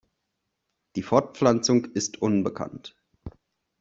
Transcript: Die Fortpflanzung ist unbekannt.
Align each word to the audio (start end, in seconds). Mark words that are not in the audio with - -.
Die 0.95 1.03
Fortpflanzung 1.03 1.85
ist 1.93 2.23
unbekannt. 2.23 2.95